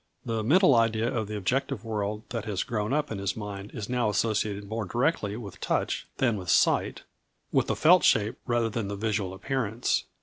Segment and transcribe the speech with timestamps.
[0.25, 3.87] The mental idea of the objective world that has grown up in his mind is
[3.87, 7.03] now associated more directly with touch than with sight,
[7.51, 10.05] with the felt shape rather than the visual appearance.